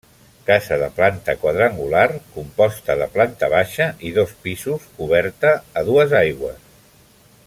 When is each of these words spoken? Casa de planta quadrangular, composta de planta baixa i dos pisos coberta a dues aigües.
Casa 0.45 0.77
de 0.83 0.85
planta 0.99 1.35
quadrangular, 1.41 2.07
composta 2.39 2.95
de 3.01 3.09
planta 3.17 3.51
baixa 3.55 3.89
i 4.11 4.17
dos 4.19 4.35
pisos 4.47 4.89
coberta 4.99 5.53
a 5.83 5.89
dues 5.93 6.17
aigües. 6.23 6.67